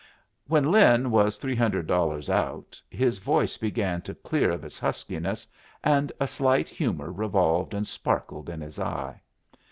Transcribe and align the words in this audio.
When 0.47 0.71
Lin 0.71 1.11
was 1.11 1.37
three 1.37 1.55
hundred 1.55 1.85
dollars 1.85 2.27
out, 2.27 2.81
his 2.89 3.19
voice 3.19 3.57
began 3.57 4.01
to 4.01 4.15
clear 4.15 4.49
of 4.49 4.63
its 4.65 4.79
huskiness 4.79 5.45
and 5.83 6.11
a 6.19 6.25
slight 6.25 6.69
humor 6.69 7.11
revolved 7.11 7.75
and 7.75 7.87
sparkled 7.87 8.49
in 8.49 8.61
his 8.61 8.79
eye. 8.79 9.21